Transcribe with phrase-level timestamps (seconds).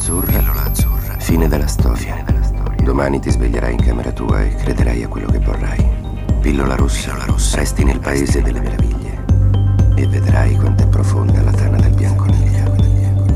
[0.00, 0.38] azzurra.
[0.38, 1.18] Pillola azzurra.
[1.18, 1.96] Fine della storia.
[1.96, 2.82] Fine della storia.
[2.82, 6.38] Domani ti sveglierai in camera tua e crederai a quello che vorrai.
[6.40, 7.10] Pillola rossa.
[7.10, 7.56] Pillola rossa.
[7.58, 9.24] Resti nel paese delle meraviglie.
[9.96, 12.74] E vedrai quanto è profonda la tana del bianconiglio.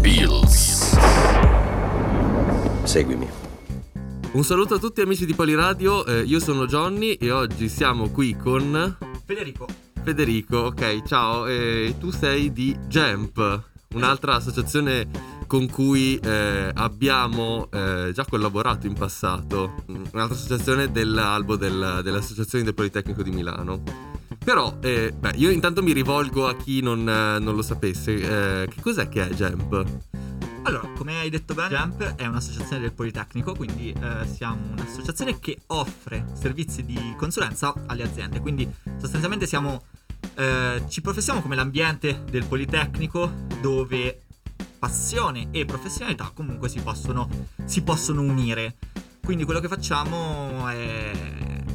[0.00, 0.96] Bills.
[2.84, 3.28] Seguimi.
[4.32, 8.36] Un saluto a tutti amici di Poliradio, eh, io sono Johnny e oggi siamo qui
[8.36, 9.66] con Federico.
[10.02, 13.62] Federico, ok, ciao, e tu sei di Jamp,
[13.94, 15.06] un'altra associazione
[15.54, 22.74] con cui eh, abbiamo eh, già collaborato in passato, un'altra associazione dell'albo del, dell'Associazione del
[22.74, 23.80] Politecnico di Milano.
[24.44, 28.80] Però, eh, beh, io intanto mi rivolgo a chi non, non lo sapesse, eh, che
[28.80, 29.84] cos'è che è Jamp?
[30.64, 35.60] Allora, come hai detto bene, Jump è un'associazione del Politecnico, quindi eh, siamo un'associazione che
[35.68, 39.84] offre servizi di consulenza alle aziende, quindi sostanzialmente siamo,
[40.34, 44.23] eh, ci professiamo come l'ambiente del Politecnico dove
[44.84, 47.26] passione e professionalità comunque si possono,
[47.64, 48.76] si possono unire.
[49.24, 51.10] Quindi quello che facciamo è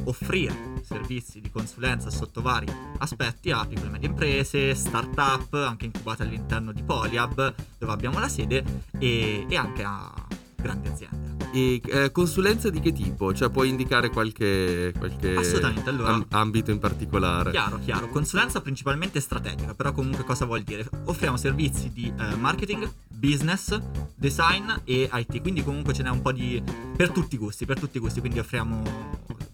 [0.04, 6.22] offrire servizi di consulenza sotto vari aspetti a piccole e medie imprese, start-up, anche incubate
[6.22, 10.14] all'interno di Poliab, dove abbiamo la sede, e, e anche a
[10.60, 11.30] grandi aziende.
[11.52, 13.34] E eh, consulenza di che tipo?
[13.34, 17.50] Cioè puoi indicare qualche, qualche Assolutamente, allora, am- ambito in particolare?
[17.50, 18.08] Chiaro, chiaro.
[18.08, 20.88] Consulenza principalmente strategica, però comunque cosa vuol dire?
[21.06, 23.78] Offriamo servizi di eh, marketing, business,
[24.14, 26.62] design e IT, quindi comunque ce n'è un po' di...
[26.96, 28.82] per tutti i gusti, per tutti i gusti, quindi offriamo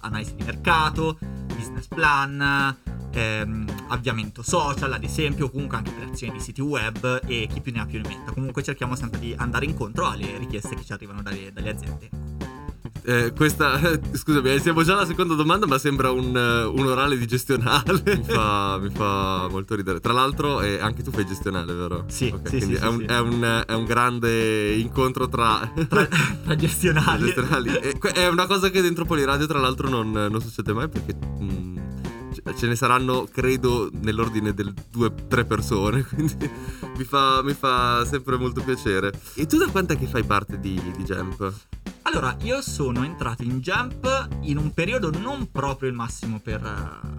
[0.01, 2.77] analisi di mercato, business plan,
[3.17, 7.81] ehm, avviamento social, ad esempio, comunque anche creazione di siti web e chi più ne
[7.81, 8.33] ha più ne metta.
[8.33, 12.09] Comunque cerchiamo sempre di andare incontro alle richieste che ci arrivano dalle, dalle aziende.
[13.09, 13.78] Eh, questa,
[14.12, 18.03] scusami, eh, siamo già alla seconda domanda, ma sembra un, un orale di gestionale.
[18.05, 20.00] mi, fa, mi, fa, molto ridere.
[20.00, 22.05] Tra l'altro, eh, anche tu fai gestionale, vero?
[22.09, 23.05] Sì, okay, sì, quindi sì, è, un, sì.
[23.05, 27.27] È, un, è, un, grande incontro tra, tra, tra gestionali.
[27.27, 27.70] gestionali.
[28.12, 31.14] è una cosa che dentro Poliradio, tra l'altro, non, non succede mai perché.
[31.14, 31.86] Mh,
[32.56, 36.50] ce ne saranno, credo, nell'ordine del 2-3 persone, quindi
[36.97, 39.12] mi fa, mi fa, sempre molto piacere.
[39.34, 41.52] E tu da quant'è che fai parte di, di Jump?
[42.02, 46.60] Allora, io sono entrato in Jump in un periodo non proprio il massimo per,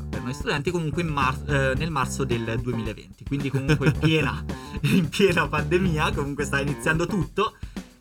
[0.10, 4.44] per noi studenti, comunque mar- eh, nel marzo del 2020, quindi comunque in piena,
[4.82, 7.58] in piena pandemia, comunque sta iniziando tutto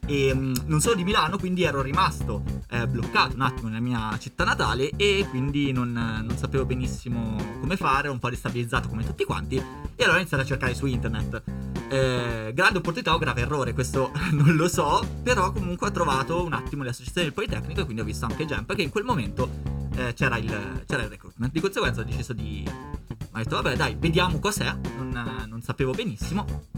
[0.06, 4.16] e mh, non sono di Milano, quindi ero rimasto eh, bloccato un attimo nella mia
[4.18, 9.24] città natale e quindi non, non, sapevo benissimo come fare, un po' destabilizzato come tutti
[9.24, 11.42] quanti e allora ho iniziato a cercare su internet.
[11.88, 16.52] Eh, grande opportunità o grave errore, questo non lo so, però comunque ho trovato un
[16.52, 19.50] attimo le associazioni del Politecnico e quindi ho visto anche Jump che in quel momento
[19.96, 21.52] eh, c'era, il, c'era, il, recruitment.
[21.52, 22.64] Di conseguenza ho deciso di...
[22.68, 26.75] ho detto vabbè dai, vediamo cos'è, non, non sapevo benissimo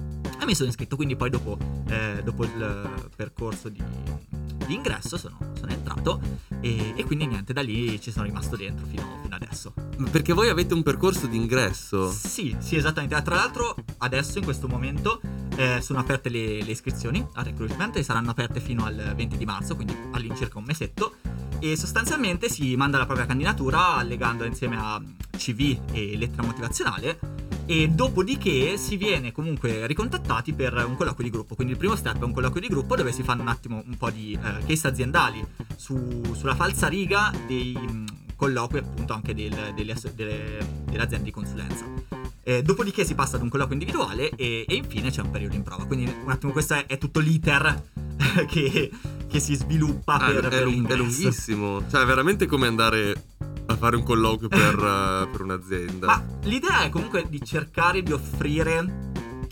[0.49, 1.59] mi sono iscritto, quindi poi dopo,
[1.91, 3.83] eh, dopo il percorso di,
[4.67, 6.23] di ingresso sono, sono entrato
[6.61, 9.75] e, e, quindi niente, da lì ci sono rimasto dentro fino, fino adesso.
[10.11, 12.11] Perché voi avete un percorso di ingresso?
[12.11, 13.21] Sì, sì, esattamente.
[13.21, 15.21] Tra l'altro adesso in questo momento
[15.57, 19.45] eh, sono aperte le, le iscrizioni al recruitment e saranno aperte fino al 20 di
[19.45, 21.17] marzo, quindi all'incirca un mesetto.
[21.59, 24.99] E sostanzialmente si manda la propria candidatura allegando insieme a
[25.37, 27.38] CV e lettera motivazionale
[27.69, 31.55] e dopodiché si viene comunque ricontattati per un colloquio di gruppo.
[31.55, 33.95] Quindi il primo step è un colloquio di gruppo dove si fanno un attimo un
[33.99, 35.47] po' di eh, case aziendali
[35.77, 38.05] su, sulla falsariga dei mh,
[38.37, 41.85] colloqui appunto anche del, delle, delle, delle, aziende di consulenza.
[42.43, 45.63] Eh, dopodiché si passa ad un colloquio individuale e, e, infine c'è un periodo in
[45.63, 45.85] prova.
[45.85, 47.83] Quindi un attimo questo è, è tutto l'iter
[48.49, 48.91] che,
[49.29, 51.87] che, si sviluppa ah, per, è, per è lunghissimo.
[51.87, 53.37] Cioè è veramente come andare
[53.79, 56.07] fare un colloquio per, uh, per un'azienda.
[56.07, 59.07] Ma l'idea è comunque di cercare di offrire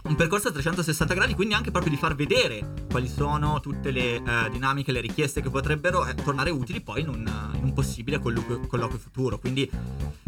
[0.07, 4.17] un percorso a 360 gradi, quindi anche proprio di far vedere quali sono tutte le
[4.17, 8.21] uh, dinamiche, le richieste che potrebbero eh, tornare utili poi in un, in un possibile
[8.21, 9.39] colloquio, colloquio, futuro.
[9.39, 9.69] Quindi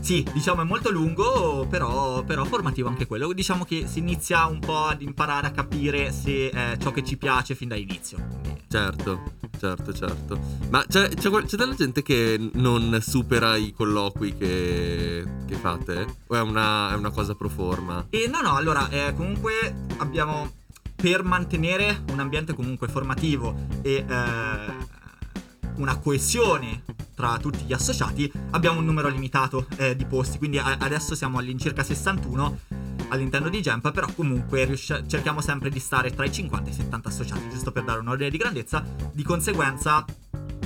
[0.00, 3.32] sì, diciamo è molto lungo, però, però, formativo anche quello.
[3.32, 7.16] Diciamo che si inizia un po' ad imparare a capire se eh, ciò che ci
[7.16, 8.18] piace fin dall'inizio.
[8.42, 8.64] Quindi...
[8.68, 9.22] Certo,
[9.58, 10.40] certo, certo.
[10.70, 16.06] Ma c'è, c'è, c'è, della gente che non supera i colloqui che, che fate?
[16.28, 18.06] O è una, è una cosa pro forma?
[18.10, 20.50] E no, no, allora, eh, comunque abbiamo
[20.94, 24.96] per mantenere un ambiente comunque formativo e eh,
[25.76, 26.82] una coesione
[27.14, 31.38] tra tutti gli associati abbiamo un numero limitato eh, di posti quindi a- adesso siamo
[31.38, 32.58] all'incirca 61
[33.08, 36.76] all'interno di Jump però comunque riusci- cerchiamo sempre di stare tra i 50 e i
[36.76, 38.84] 70 associati giusto per dare un ordine di grandezza.
[39.12, 40.04] Di conseguenza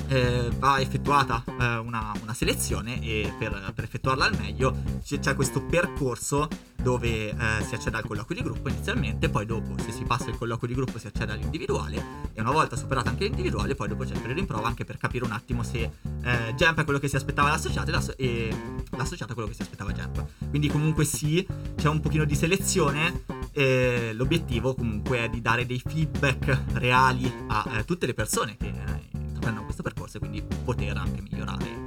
[0.08, 5.34] eh, va effettuata eh, una, una, selezione e per, per, effettuarla al meglio c'è, c'è
[5.34, 6.48] questo percorso
[6.82, 7.34] dove eh,
[7.66, 10.74] si accede al colloquio di gruppo inizialmente, poi dopo se si passa il colloquio di
[10.74, 14.40] gruppo si accede all'individuale e una volta superata anche l'individuale poi dopo c'è il periodo
[14.40, 15.90] in prova anche per capire un attimo se
[16.22, 18.54] eh, Jump è quello che si aspettava l'associato e, l'asso- e
[18.90, 20.24] l'associato è quello che si aspettava Jump.
[20.48, 21.46] Quindi comunque sì,
[21.76, 27.78] c'è un pochino di selezione e l'obiettivo comunque è di dare dei feedback reali a
[27.78, 31.81] eh, tutte le persone che eh, intraprendono questo percorso e quindi poter anche migliorare.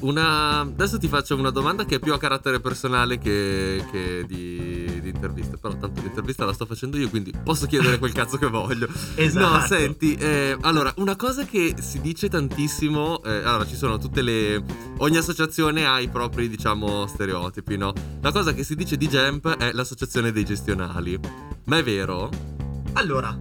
[0.00, 0.60] Una...
[0.60, 5.08] Adesso ti faccio una domanda che è più a carattere personale che, che di, di
[5.08, 5.56] intervista.
[5.56, 8.88] Però tanto l'intervista la sto facendo io, quindi posso chiedere quel cazzo che voglio.
[9.16, 9.58] Esatto.
[9.58, 14.20] No, senti, eh, allora, una cosa che si dice tantissimo, eh, allora ci sono tutte
[14.20, 14.62] le...
[14.98, 17.92] ogni associazione ha i propri, diciamo, stereotipi, no?
[18.20, 21.18] La cosa che si dice di Jamp è l'associazione dei gestionali.
[21.64, 22.30] Ma è vero?
[22.92, 23.36] Allora,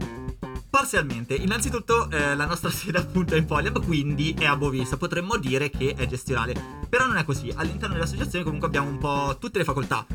[0.76, 1.36] parzialmente.
[1.36, 4.98] Innanzitutto eh, la nostra sede appunto è in Poliab, quindi è a Bovista.
[4.98, 6.54] Potremmo dire che è gestionale.
[6.90, 7.50] Però non è così.
[7.56, 10.06] All'interno dell'associazione comunque abbiamo un po' tutte le facoltà.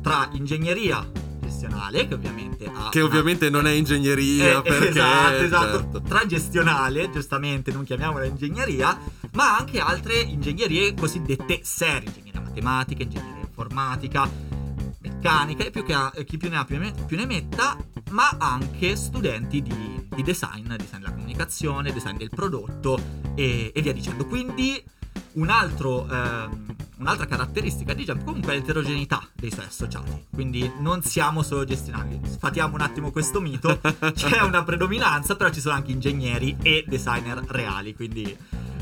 [0.00, 1.04] Tra ingegneria
[1.40, 2.88] gestionale, che ovviamente ha...
[2.90, 4.88] Che una- ovviamente non è ingegneria, Eh, perché...
[5.00, 5.78] esatto, esatto.
[5.78, 6.02] certo.
[6.02, 8.96] Tra gestionale, giustamente non chiamiamola ingegneria,
[9.32, 14.30] ma anche altre ingegnerie cosiddette serie, ingegneria matematica, ingegneria informatica,
[15.22, 17.76] e più che ha- chi più ne ha più ne, più ne metta,
[18.10, 22.98] ma anche studenti di, di design, design della comunicazione, design del prodotto
[23.34, 24.24] e, e via dicendo.
[24.24, 24.82] Quindi
[25.32, 30.26] un altro, ehm, un'altra caratteristica di Jump comunque è l'eterogeneità dei suoi associati.
[30.32, 32.18] Quindi non siamo solo gestionali.
[32.24, 33.78] Sfatiamo un attimo questo mito.
[34.14, 37.94] C'è una predominanza, però ci sono anche ingegneri e designer reali.
[37.94, 38.36] Quindi,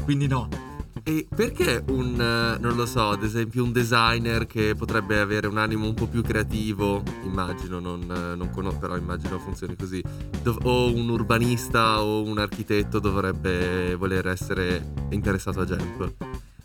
[0.05, 0.68] quindi no.
[1.09, 5.57] E perché un, eh, non lo so, ad esempio un designer che potrebbe avere un
[5.57, 10.05] animo un po' più creativo, immagino, non, eh, non conosco, però immagino funzioni così,
[10.43, 16.13] dov- o un urbanista o un architetto dovrebbe voler essere interessato a Jamp?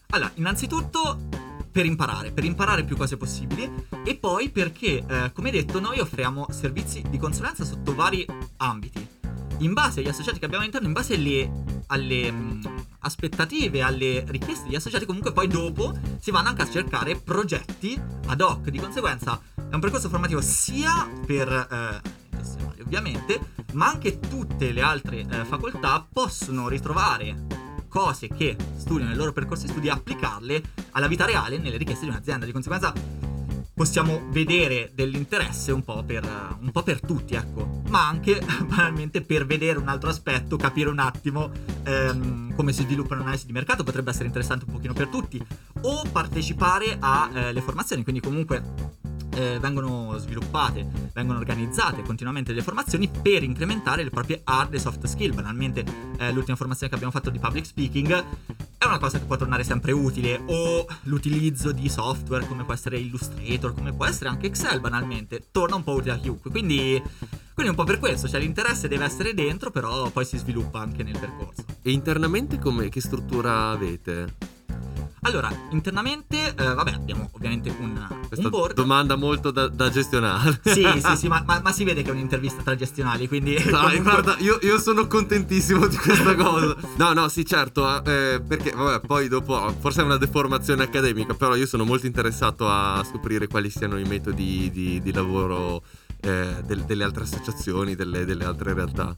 [0.10, 1.20] Allora, innanzitutto
[1.72, 3.72] per imparare, per imparare più cose possibili
[4.04, 8.26] e poi perché, eh, come detto, noi offriamo servizi di consulenza sotto vari
[8.58, 9.08] ambiti.
[9.60, 11.50] In base agli associati che abbiamo all'interno, in base alle,
[11.88, 12.73] alle, mh,
[13.04, 18.42] aspettative, alle richieste degli associati, comunque poi dopo si vanno anche a cercare progetti ad
[18.42, 18.70] hoc.
[18.70, 22.02] Di conseguenza è un percorso formativo sia per eh,
[22.36, 23.40] gestionali ovviamente,
[23.74, 29.66] ma anche tutte le altre eh, facoltà possono ritrovare cose che studiano nel loro percorso
[29.66, 32.46] di studi e applicarle alla vita reale nelle richieste di un'azienda.
[32.46, 32.92] Di conseguenza
[33.74, 36.24] possiamo vedere dell'interesse un po' per,
[36.60, 41.00] un po' per tutti, ecco, ma anche banalmente per vedere un altro aspetto, capire un
[41.00, 41.52] attimo
[41.84, 45.44] ehm, come si sviluppa un'analisi di mercato, potrebbe essere interessante un pochino per tutti,
[45.82, 49.02] o partecipare alle formazioni, quindi comunque
[49.36, 55.06] eh, vengono sviluppate, vengono organizzate continuamente delle formazioni per incrementare le proprie hard e soft
[55.06, 55.34] skill.
[55.34, 55.84] Banalmente,
[56.18, 58.26] eh, l'ultima formazione che abbiamo fatto di public speaking
[58.78, 63.00] è una cosa che può tornare sempre utile, o l'utilizzo di software come può essere
[63.00, 66.52] Illustrator, come può essere anche Excel, banalmente, torna un po' utile a chiunque.
[66.52, 67.02] Quindi,
[67.54, 71.02] quindi un po' per questo, cioè l'interesse deve essere dentro, però poi si sviluppa anche
[71.04, 71.64] nel percorso.
[71.82, 74.53] E internamente come, che struttura avete?
[75.26, 78.76] Allora, internamente, eh, vabbè, abbiamo ovviamente un, Questa un board.
[78.76, 80.60] domanda molto da, da gestionare.
[80.64, 83.54] Sì, sì, sì, ma, ma- ma si vede che è un'intervista tra gestionali, quindi...
[83.56, 86.76] Dai, comunque- guarda, io, io sono contentissimo di questa cosa.
[86.98, 91.56] No, no, sì, certo, eh, perché vabbè, poi dopo forse è una deformazione accademica, però
[91.56, 95.84] io sono molto interessato a scoprire quali siano i metodi di, di lavoro
[96.20, 99.16] eh, del- delle altre associazioni, delle, delle altre realtà.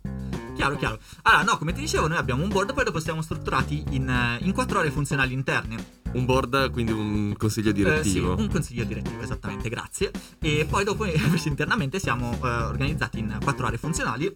[0.55, 0.99] Chiaro, chiaro.
[1.23, 4.37] Allora, no, come ti dicevo, noi abbiamo un board, poi dopo siamo strutturati in, eh,
[4.45, 6.03] in quattro aree funzionali interne.
[6.13, 8.35] Un board, quindi un consiglio Eh, direttivo.
[8.37, 10.11] sì, un consiglio direttivo, esattamente, grazie.
[10.39, 14.33] E poi dopo invece internamente siamo eh, organizzati in quattro aree funzionali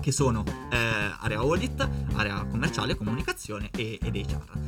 [0.00, 0.76] che sono eh,
[1.20, 4.58] area audit, area commerciale, comunicazione e, ed HR.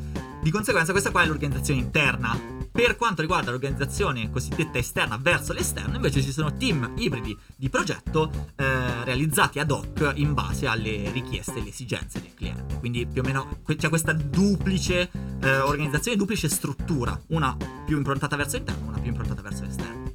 [0.43, 2.37] Di conseguenza questa qua è l'organizzazione interna.
[2.77, 8.29] Per quanto riguarda l'organizzazione cosiddetta esterna verso l'esterno, invece ci sono team ibridi di progetto
[8.57, 12.77] eh, realizzati ad hoc in base alle richieste e alle esigenze del cliente.
[12.81, 15.09] Quindi più o meno c'è questa duplice
[15.41, 20.13] eh, organizzazione, duplice struttura, una più improntata verso l'interno, una più improntata verso l'esterno.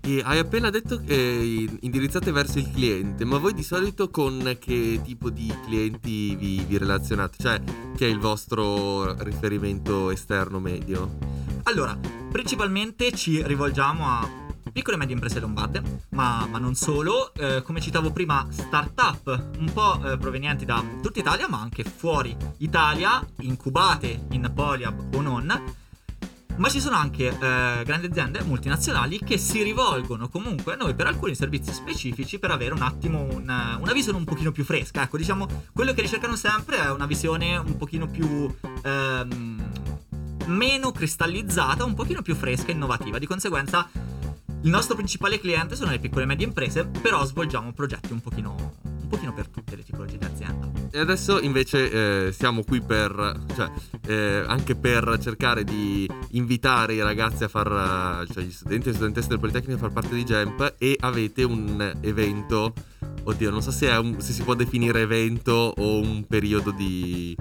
[0.00, 5.00] E hai appena detto che indirizzate verso il cliente, ma voi di solito con che
[5.02, 7.36] tipo di clienti vi, vi relazionate?
[7.36, 7.60] Cioè,
[7.96, 11.39] che è il vostro riferimento esterno medio?
[11.64, 11.96] Allora,
[12.30, 14.28] principalmente ci rivolgiamo a
[14.72, 17.32] piccole e medie imprese lombarde, ma, ma non solo.
[17.34, 22.34] Eh, come citavo prima, start-up un po' eh, provenienti da tutta Italia, ma anche fuori
[22.58, 25.62] Italia, incubate in Poliab o non.
[26.56, 31.06] Ma ci sono anche eh, grandi aziende multinazionali che si rivolgono comunque a noi per
[31.06, 35.02] alcuni servizi specifici per avere un attimo un- una visione un pochino più fresca.
[35.02, 39.68] Ecco, diciamo, quello che ricercano sempre è una visione un pochino più ehm,
[40.46, 43.18] meno cristallizzata, un pochino più fresca e innovativa.
[43.18, 43.88] Di conseguenza
[44.62, 48.74] il nostro principale cliente sono le piccole e medie imprese, però svolgiamo progetti un pochino,
[48.82, 50.70] un pochino per tutte le tipologie di azienda.
[50.90, 53.70] E adesso invece eh, siamo qui per, cioè,
[54.06, 58.96] eh, anche per cercare di invitare i ragazzi a far, cioè gli studenti e le
[58.96, 62.74] studentesse del Politecnico a far parte di Gemp e avete un evento,
[63.22, 67.34] oddio non so se, un, se si può definire evento o un periodo di,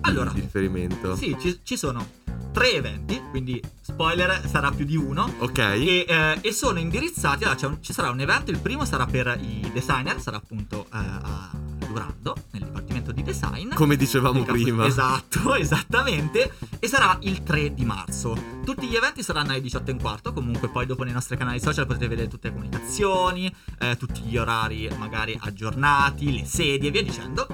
[0.00, 1.14] allora, di riferimento.
[1.14, 2.22] Sì, ci, ci sono
[2.54, 5.28] tre eventi, quindi spoiler sarà più di uno.
[5.38, 5.58] Ok.
[5.58, 9.36] E, eh, e sono indirizzati, allora un, ci sarà un evento, il primo sarà per
[9.42, 11.50] i designer, sarà appunto eh, a
[11.84, 13.74] Durando, nel dipartimento di design.
[13.74, 14.86] Come dicevamo prima.
[14.86, 16.52] Esatto, esattamente.
[16.78, 18.36] E sarà il 3 di marzo.
[18.64, 21.86] Tutti gli eventi saranno alle 18 e quarto, comunque poi dopo nei nostri canali social
[21.86, 27.02] potete vedere tutte le comunicazioni, eh, tutti gli orari magari aggiornati, le sedie e via
[27.02, 27.46] dicendo.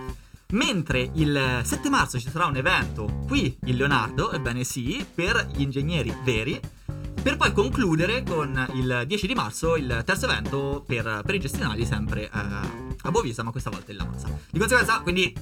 [0.50, 5.62] Mentre il 7 marzo ci sarà un evento qui in Leonardo, ebbene sì, per gli
[5.62, 6.60] ingegneri veri,
[7.22, 11.84] per poi concludere con il 10 di marzo il terzo evento per, per i gestionali
[11.84, 14.28] sempre eh, a Bovisa, ma questa volta in La Masa.
[14.50, 15.32] Di conseguenza, quindi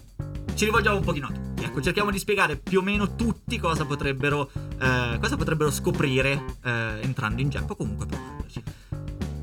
[0.55, 1.63] ci rivolgiamo un pochino a tutti.
[1.65, 6.99] Ecco, cerchiamo di spiegare più o meno tutti cosa potrebbero, eh, cosa potrebbero scoprire eh,
[7.01, 8.28] entrando in Gempo, comunque provandoci.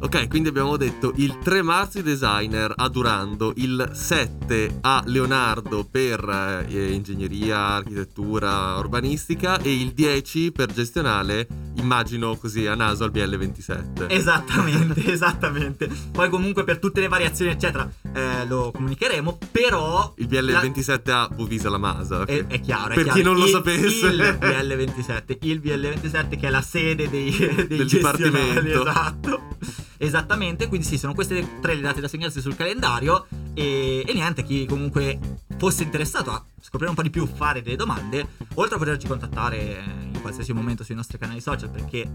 [0.05, 5.83] Ok, quindi abbiamo detto il 3 marzo i designer a Durando, il 7 a Leonardo
[5.83, 11.47] per eh, ingegneria, architettura, urbanistica e il 10 per gestionale,
[11.77, 14.05] immagino così a naso al BL27.
[14.07, 15.89] Esattamente, esattamente.
[16.11, 20.13] Poi comunque per tutte le variazioni eccetera eh, lo comunicheremo, però...
[20.17, 21.21] Il BL27 la...
[21.23, 22.25] a Bovisa la Masa.
[22.25, 23.17] È, è chiaro, è per chiaro.
[23.17, 24.05] chi non lo il, sapesse.
[24.05, 27.31] Il BL27, il BL27 che è la sede dei,
[27.67, 28.81] dei del dipartimento.
[28.87, 29.41] Esatto.
[29.97, 34.43] Esattamente, quindi sì, sono queste tre le date da segnarsi sul calendario e, e, niente,
[34.43, 35.19] chi comunque
[35.57, 39.83] fosse interessato a scoprire un po' di più, fare delle domande, oltre a poterci contattare
[40.13, 42.09] in qualsiasi momento sui nostri canali social perché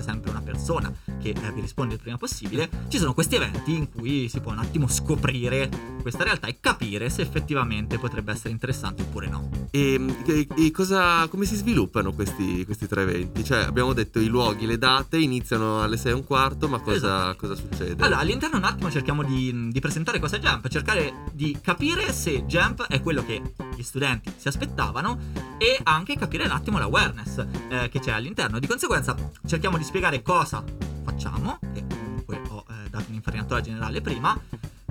[0.00, 3.76] c'è sempre una persona che eh, vi risponde il prima possibile, ci sono questi eventi
[3.76, 5.68] in cui si può un attimo scoprire
[6.00, 9.48] questa realtà e capire se effettivamente potrebbe essere interessante oppure no.
[9.70, 13.44] E, e, e cosa, come si sviluppano questi, questi, tre eventi?
[13.44, 16.96] Cioè abbiamo detto i luoghi, le date iniziano alle 6 e un quarto, ma cosa,
[16.96, 17.36] esatto.
[17.36, 18.02] cosa succede?
[18.02, 22.44] Allora all'interno un attimo cerchiamo di, di presentare cosa è Jump, cercare di capire se
[22.46, 23.42] Jump è quello che
[23.80, 25.18] gli studenti si aspettavano
[25.58, 28.58] e anche capire un attimo l'awareness eh, che c'è all'interno.
[28.58, 30.62] Di conseguenza cerchiamo di spiegare cosa
[31.02, 34.38] facciamo, che comunque ho eh, dato un'infarinatura generale prima,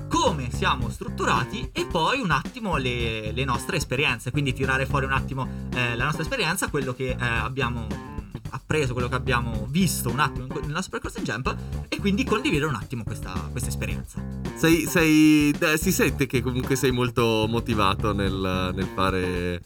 [0.08, 5.13] come siamo strutturati e poi un attimo le, le nostre esperienze, quindi tirare fuori un
[5.13, 7.15] attimo eh, la nostra esperienza, quello che eh,
[8.51, 11.56] appreso, quello che abbiamo visto un attimo nel nostro percorso in Jump
[11.88, 14.22] e quindi condividere un attimo questa, questa esperienza.
[14.56, 19.62] Sei, sei, eh, si sente che comunque sei molto motivato nel, nel fare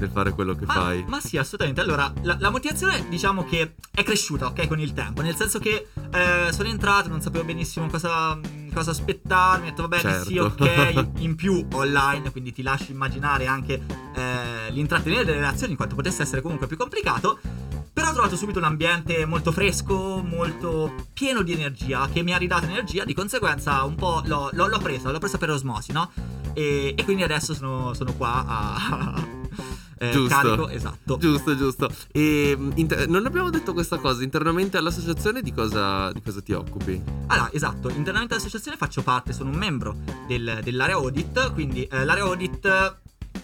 [0.00, 1.04] nel fare quello che ma, fai.
[1.06, 1.80] Ma sì, assolutamente.
[1.80, 5.20] Allora, la, la, motivazione diciamo che è cresciuta, ok, con il tempo.
[5.20, 8.38] Nel senso che eh, sono entrato, non sapevo benissimo cosa,
[8.72, 9.66] cosa aspettarmi.
[9.66, 10.28] Ho detto, vabbè, certo.
[10.28, 11.06] sì, ok.
[11.20, 13.74] In più online, quindi ti lascio immaginare anche
[14.14, 17.38] eh, l'intrattenere delle relazioni, in quanto potesse essere comunque più complicato.
[17.92, 22.38] Però ho trovato subito un ambiente molto fresco, molto pieno di energia, che mi ha
[22.38, 26.10] ridato energia, di conseguenza un po' l'ho, l'ho, l'ho presa, l'ho presa per osmosi, no?
[26.54, 29.26] E, e quindi adesso sono, sono qua a,
[29.98, 30.34] eh, giusto.
[30.34, 31.18] carico, esatto.
[31.18, 31.90] Giusto, giusto.
[32.12, 37.02] E inter- non abbiamo detto questa cosa, internamente all'associazione di cosa, di cosa ti occupi?
[37.26, 42.24] Allora, esatto, internamente all'associazione faccio parte, sono un membro del, dell'area audit, quindi eh, l'area
[42.24, 42.98] audit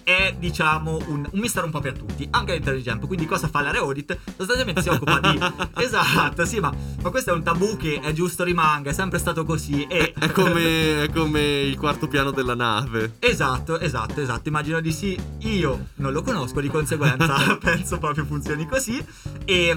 [0.07, 3.07] è diciamo un, un mistero un po' per tutti, anche all'interno di.
[3.09, 4.17] Quindi cosa fa l'area audit?
[4.37, 5.37] Sostanzialmente si occupa di...
[5.83, 6.73] esatto, sì, ma,
[7.03, 9.83] ma, questo è un tabù che è giusto rimanga, è sempre stato così.
[9.83, 10.13] E...
[10.17, 13.17] È, come, è come il quarto piano della nave.
[13.19, 15.19] Esatto, esatto, esatto, immagino di sì.
[15.39, 19.05] Io non lo conosco, di conseguenza penso proprio funzioni così.
[19.45, 19.77] E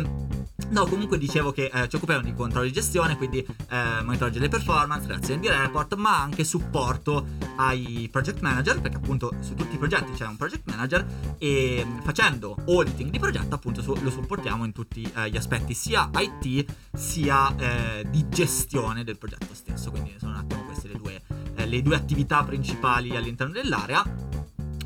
[0.69, 4.49] No, comunque dicevo che eh, ci occupiamo di controllo di gestione, quindi eh, monitoraggio delle
[4.49, 7.25] performance, reazione di report, ma anche supporto
[7.55, 11.05] ai project manager, perché appunto su tutti i progetti c'è un project manager
[11.39, 15.73] e mm, facendo auditing di progetto appunto su, lo supportiamo in tutti eh, gli aspetti
[15.73, 20.97] sia IT sia eh, di gestione del progetto stesso, quindi sono un attimo queste le
[20.97, 21.21] due,
[21.55, 24.03] eh, le due attività principali all'interno dell'area.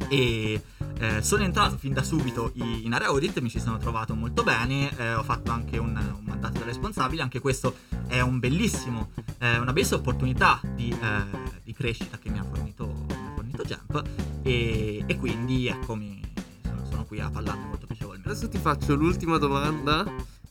[0.10, 0.62] E
[1.00, 4.96] eh, sono entrato fin da subito in area audit, mi ci sono trovato molto bene,
[4.98, 7.76] eh, ho fatto anche un, un, mandato da responsabile, anche questo
[8.08, 13.06] è un bellissimo, eh, una bellissima opportunità di, eh, di, crescita che mi ha fornito,
[13.08, 14.04] mi ha fornito Jump
[14.44, 16.22] e, e quindi eccomi,
[16.64, 18.30] sono, sono, qui a parlarne molto piacevolmente.
[18.30, 20.06] Adesso ti faccio l'ultima domanda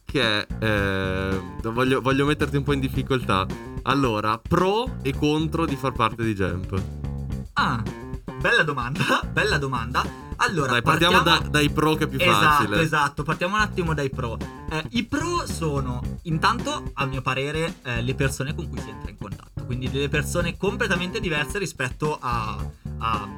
[0.04, 3.46] che è, eh, voglio, voglio metterti un po' in difficoltà.
[3.84, 6.82] Allora, pro e contro di far parte di Jump.
[7.54, 7.82] Ah,
[8.38, 10.21] bella domanda, bella domanda.
[10.44, 12.80] Allora, Dai, partiamo, da- dai pro che è più Esatto, facile.
[12.80, 14.36] esatto, partiamo un attimo dai pro.
[14.70, 19.08] Eh, I pro sono, intanto, a mio parere, eh, le persone con cui si entra
[19.10, 19.64] in contatto.
[19.64, 22.58] Quindi delle persone completamente diverse rispetto a,
[22.98, 23.28] a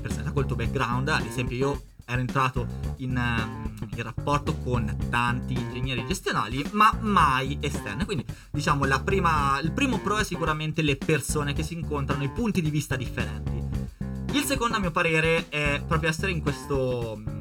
[0.00, 1.08] persone col tuo background.
[1.08, 2.66] Ad esempio, io ero entrato
[2.98, 8.04] in, ehm, in rapporto con tanti ingegneri gestionali, ma mai esterne.
[8.04, 12.30] Quindi, diciamo, la prima, il primo pro è sicuramente le persone che si incontrano, i
[12.30, 13.59] punti di vista differenti.
[14.32, 17.20] Il secondo, a mio parere, è proprio essere in questo.
[17.24, 17.38] mh,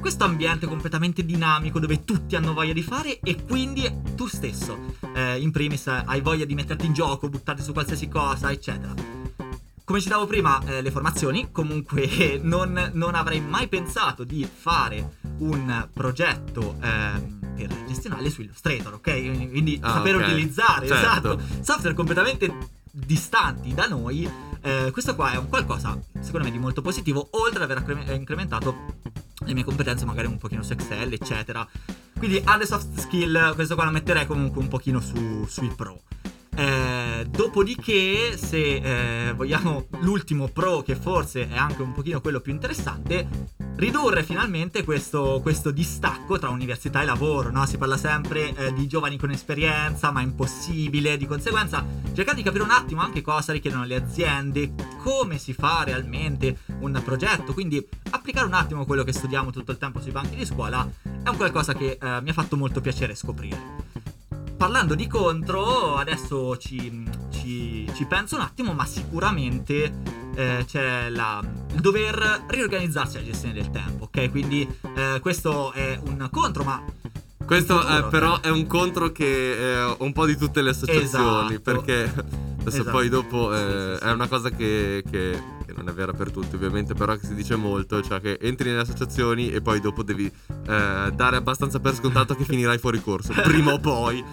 [0.00, 4.78] Questo ambiente completamente dinamico dove tutti hanno voglia di fare e quindi tu stesso,
[5.14, 8.94] eh, in primis, eh, hai voglia di metterti in gioco, buttarti su qualsiasi cosa, eccetera.
[9.84, 15.88] Come citavo prima, eh, le formazioni, comunque non, non avrei mai pensato di fare un
[15.92, 19.50] progetto ehm, per gestionale su Illustrator, ok?
[19.50, 20.22] Quindi Ah, saper ok.
[20.22, 21.32] utilizzare, Certo.
[21.34, 22.56] esatto, software completamente
[22.90, 24.48] distanti da noi.
[24.62, 28.14] Eh, questo qua è un qualcosa, secondo me, di molto positivo, oltre ad aver accre-
[28.14, 28.74] incrementato
[29.44, 31.66] le mie competenze magari un pochino su Excel, eccetera.
[32.18, 36.02] Quindi alle soft skill, questo qua lo metterei comunque un pochino su- sui pro.
[36.54, 42.52] Eh, dopodiché, se eh, vogliamo l'ultimo pro, che forse è anche un pochino quello più
[42.52, 43.26] interessante,
[43.80, 47.50] ridurre finalmente questo, questo distacco tra università e lavoro.
[47.50, 47.64] No?
[47.66, 51.16] Si parla sempre eh, di giovani con esperienza, ma impossibile.
[51.16, 55.82] Di conseguenza, cercare di capire un attimo anche cosa richiedono le aziende, come si fa
[55.82, 57.54] realmente un progetto.
[57.54, 61.28] Quindi, applicare un attimo quello che studiamo tutto il tempo sui banchi di scuola è
[61.28, 63.79] un qualcosa che eh, mi ha fatto molto piacere scoprire.
[64.60, 69.90] Parlando di contro, adesso ci, ci- ci penso un attimo, ma sicuramente
[70.34, 71.40] eh, c'è la-
[71.72, 74.30] il dover riorganizzarsi la gestione del tempo, ok?
[74.30, 76.82] Quindi eh, questo è un contro, ma
[77.46, 81.54] Questo eh, però è un contro che è un po' di tutte le associazioni.
[81.54, 81.60] Esatto.
[81.62, 82.12] Perché
[82.70, 82.96] adesso Esatto.
[82.96, 84.08] poi dopo eh, sì, sì.
[84.08, 87.34] è una cosa che, che- che non è vera per tutti, ovviamente, però che si
[87.34, 91.94] dice molto, cioè che entri nelle associazioni e poi dopo devi eh, dare abbastanza per
[91.94, 94.24] scontato che finirai fuori corso, prima o poi.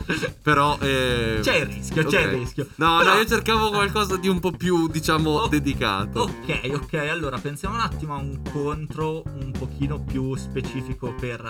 [0.42, 2.32] Però eh, c'è il rischio, c'è ok.
[2.34, 2.68] il rischio.
[2.76, 6.22] No, Però- no, io cercavo qualcosa di un po' più, diciamo, Oh, dedicato.
[6.22, 11.48] Ok, ok, allora pensiamo un attimo a un contro un pochino più specifico per,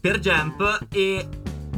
[0.00, 1.26] per Jump e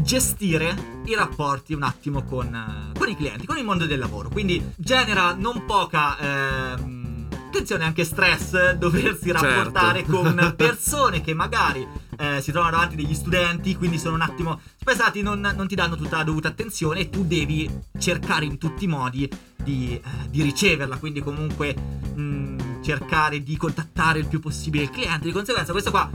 [0.00, 4.28] gestire i rapporti un attimo con, eh, con i clienti, con il mondo del lavoro.
[4.28, 9.46] Quindi genera non poca ehm, tensione, anche stress doversi Certo.
[9.46, 14.60] rapportare con persone che magari eh, si trovano davanti degli studenti, quindi sono un attimo
[14.78, 18.84] spesati, non, non ti danno tutta la dovuta attenzione e tu devi cercare in tutti
[18.84, 19.28] i modi
[19.62, 25.26] di, eh, di riceverla, quindi comunque mh, cercare di contattare il più possibile il cliente.
[25.26, 26.08] Di conseguenza, questo qua,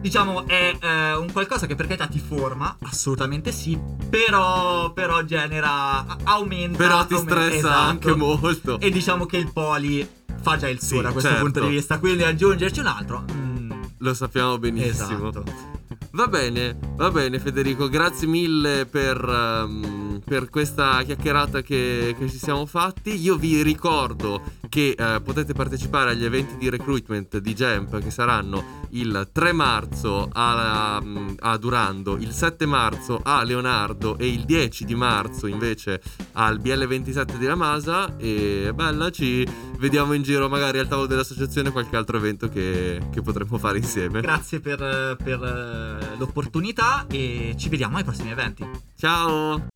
[0.00, 6.04] diciamo, è eh, un qualcosa che per carità ti forma, assolutamente sì, però, però genera,
[6.24, 6.76] aumenta.
[6.78, 7.88] Però ti aumenta- stressa esatto.
[7.88, 8.80] anche molto.
[8.80, 10.08] E diciamo che il poli
[10.40, 11.44] fa già il suo Sì, da questo certo.
[11.44, 13.24] punto di vista, quindi aggiungerci un altro.
[13.32, 15.28] mm, Lo sappiamo benissimo.
[15.28, 15.76] esatto.
[16.12, 22.38] Va bene, va bene Federico, grazie mille per, ehm, per questa chiacchierata che, che ci
[22.38, 23.20] siamo fatti.
[23.20, 24.40] Io vi ricordo
[24.78, 30.28] che eh, potete partecipare agli eventi di recruitment di Gemp che saranno il 3 marzo
[30.32, 31.02] a,
[31.36, 36.00] a Durando, il 7 marzo a Leonardo e il 10 di marzo invece
[36.34, 38.16] al BL27 di Lamasa.
[38.18, 39.44] E bella, ci
[39.78, 44.20] vediamo in giro magari al tavolo dell'associazione qualche altro evento che, che potremmo fare insieme.
[44.20, 48.64] Grazie per, per, eh, l'opportunità e ci vediamo ai prossimi eventi.
[48.96, 49.66] Ciao!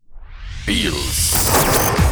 [0.64, 2.11] Bills.